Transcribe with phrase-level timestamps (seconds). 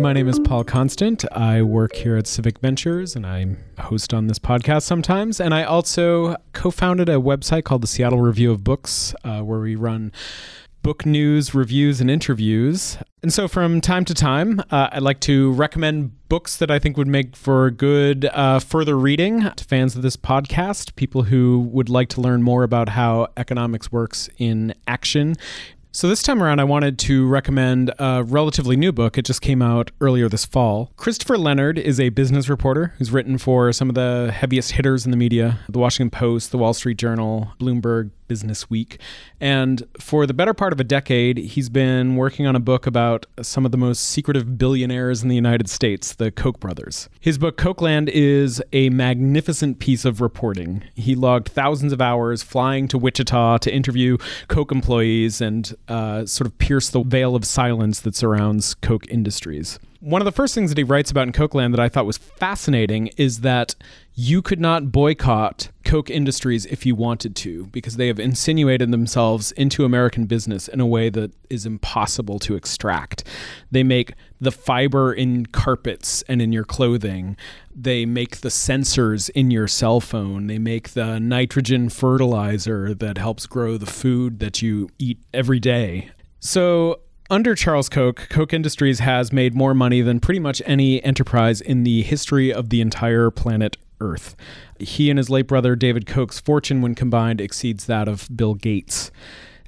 [0.00, 1.24] My name is Paul Constant.
[1.32, 5.40] I work here at Civic Ventures and I'm host on this podcast sometimes.
[5.40, 9.58] And I also co founded a website called the Seattle Review of Books, uh, where
[9.58, 10.12] we run
[10.82, 12.96] book news, reviews, and interviews.
[13.24, 16.96] And so from time to time, uh, I'd like to recommend books that I think
[16.96, 21.88] would make for good uh, further reading to fans of this podcast, people who would
[21.88, 25.34] like to learn more about how economics works in action
[25.98, 29.18] so, this time around, I wanted to recommend a relatively new book.
[29.18, 30.92] It just came out earlier this fall.
[30.96, 35.10] Christopher Leonard is a business reporter who's written for some of the heaviest hitters in
[35.10, 39.00] the media the Washington Post, the Wall Street Journal, Bloomberg, Business Week.
[39.40, 43.26] And for the better part of a decade, he's been working on a book about
[43.42, 47.08] some of the most secretive billionaires in the United States, the Koch brothers.
[47.18, 50.84] His book, Kochland, is a magnificent piece of reporting.
[50.94, 54.18] He logged thousands of hours flying to Wichita to interview
[54.48, 59.78] Koch employees and uh, sort of pierce the veil of silence that surrounds Koch Industries.
[60.00, 62.18] One of the first things that he writes about in Kochland that I thought was
[62.18, 63.74] fascinating is that
[64.14, 69.52] you could not boycott Koch Industries if you wanted to because they have insinuated themselves
[69.52, 73.24] into American business in a way that is impossible to extract.
[73.70, 77.38] They make the fiber in carpets and in your clothing.
[77.74, 80.46] They make the sensors in your cell phone.
[80.46, 86.10] They make the nitrogen fertilizer that helps grow the food that you eat every day.
[86.38, 91.62] So under Charles Koch, Koch Industries has made more money than pretty much any enterprise
[91.62, 94.36] in the history of the entire planet Earth.
[94.78, 99.10] He and his late brother David Koch's fortune, when combined, exceeds that of Bill Gates.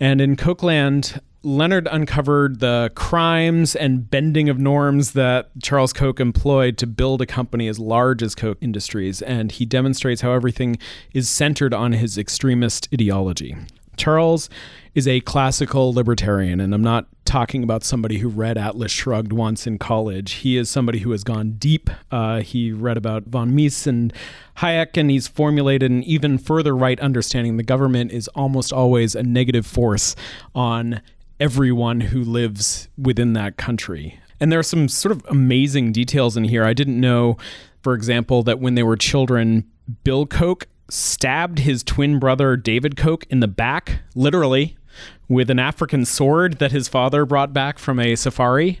[0.00, 6.76] And in Kochland, Leonard uncovered the crimes and bending of norms that Charles Koch employed
[6.78, 10.78] to build a company as large as Koch Industries, and he demonstrates how everything
[11.14, 13.56] is centered on his extremist ideology.
[13.96, 14.50] Charles
[14.94, 19.66] is a classical libertarian, and I'm not talking about somebody who read Atlas Shrugged once
[19.66, 20.32] in college.
[20.32, 21.90] He is somebody who has gone deep.
[22.10, 24.14] Uh, he read about von Mises and
[24.56, 27.58] Hayek, and he's formulated an even further right understanding.
[27.58, 30.16] The government is almost always a negative force
[30.54, 31.02] on
[31.38, 34.18] everyone who lives within that country.
[34.40, 36.64] And there are some sort of amazing details in here.
[36.64, 37.36] I didn't know,
[37.82, 39.70] for example, that when they were children,
[40.02, 44.77] Bill Koch stabbed his twin brother David Koch in the back, literally,
[45.28, 48.80] with an African sword that his father brought back from a safari.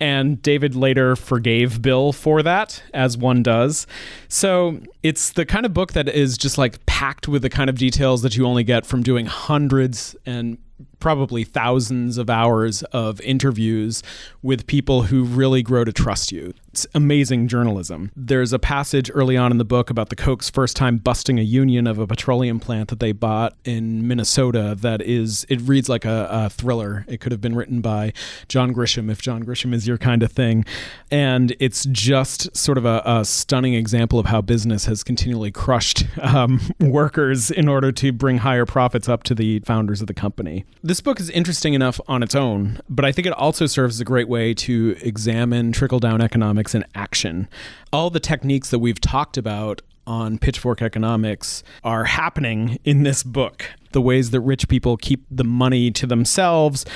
[0.00, 3.86] And David later forgave Bill for that, as one does.
[4.28, 7.76] So it's the kind of book that is just like packed with the kind of
[7.78, 10.58] details that you only get from doing hundreds and
[11.00, 14.02] probably thousands of hours of interviews
[14.42, 16.54] with people who really grow to trust you.
[16.68, 18.12] It's amazing journalism.
[18.14, 21.42] There's a passage early on in the book about the Koch's first time busting a
[21.42, 26.04] union of a petroleum plant that they bought in Minnesota that is, it reads like
[26.04, 27.04] a, a thriller.
[27.08, 28.12] It could have been written by
[28.48, 30.64] John Grisham if John Grisham is your kind of thing.
[31.10, 36.04] And it's just sort of a, a stunning example of how business has continually crushed
[36.22, 40.64] um, workers in order to bring higher profits up to the founders of the company.
[40.88, 44.00] This book is interesting enough on its own, but I think it also serves as
[44.00, 47.46] a great way to examine trickle down economics in action.
[47.92, 53.66] All the techniques that we've talked about on Pitchfork Economics are happening in this book.
[53.92, 56.86] The ways that rich people keep the money to themselves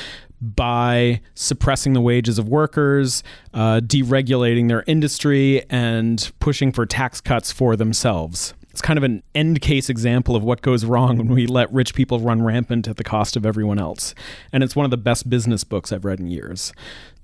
[0.40, 3.22] by suppressing the wages of workers,
[3.52, 8.54] uh, deregulating their industry, and pushing for tax cuts for themselves.
[8.72, 11.94] It's kind of an end case example of what goes wrong when we let rich
[11.94, 14.14] people run rampant at the cost of everyone else.
[14.52, 16.72] And it's one of the best business books I've read in years.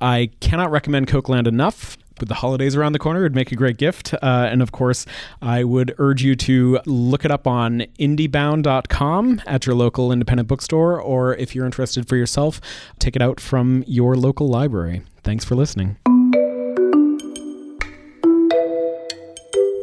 [0.00, 1.96] I cannot recommend Kochland enough.
[2.20, 4.12] With the holidays around the corner, it'd make a great gift.
[4.14, 5.06] Uh, and of course,
[5.40, 11.00] I would urge you to look it up on indiebound.com at your local independent bookstore,
[11.00, 12.60] or if you're interested for yourself,
[12.98, 15.02] take it out from your local library.
[15.22, 15.96] Thanks for listening.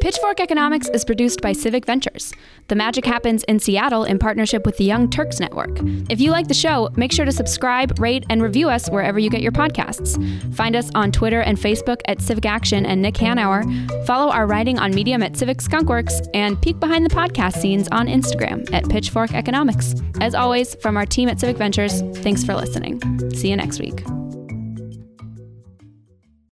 [0.05, 2.31] Pitchfork Economics is produced by Civic Ventures.
[2.67, 5.79] The magic happens in Seattle in partnership with the Young Turks Network.
[6.11, 9.31] If you like the show, make sure to subscribe, rate, and review us wherever you
[9.31, 10.15] get your podcasts.
[10.53, 13.65] Find us on Twitter and Facebook at Civic Action and Nick Hanauer.
[14.05, 18.05] Follow our writing on Medium at Civic Skunkworks, and peek behind the podcast scenes on
[18.05, 19.95] Instagram at Pitchfork Economics.
[20.21, 23.01] As always, from our team at Civic Ventures, thanks for listening.
[23.31, 24.03] See you next week.